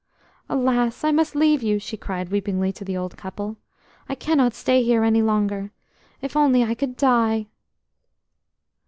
"Alas! 0.49 1.03
I 1.03 1.11
must 1.11 1.35
leave 1.35 1.61
you!" 1.61 1.77
she 1.77 1.95
cried 1.95 2.29
weepingly 2.29 2.71
to 2.73 2.83
the 2.83 2.97
old 2.97 3.15
couple. 3.17 3.57
"I 4.09 4.15
cannot 4.15 4.55
stay 4.55 4.81
here 4.81 5.03
any 5.03 5.21
longer. 5.21 5.69
If 6.23 6.35
only 6.35 6.63
I 6.63 6.73
could 6.73 6.97
die!" 6.97 7.45